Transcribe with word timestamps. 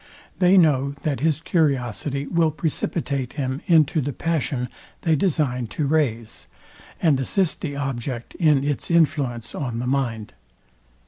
They 0.39 0.57
know 0.57 0.93
that 1.03 1.19
his 1.19 1.39
curiosity 1.41 2.25
will 2.25 2.49
precipitate 2.49 3.33
him 3.33 3.61
into 3.67 4.01
the 4.01 4.11
passion 4.11 4.67
they 5.03 5.15
design 5.15 5.67
to 5.77 5.85
raise, 5.85 6.47
and 6.99 7.19
assist 7.19 7.61
the 7.61 7.75
object 7.75 8.33
in 8.39 8.63
its 8.63 8.89
influence 8.89 9.53
on 9.53 9.77
the 9.77 9.85
mind. 9.85 10.33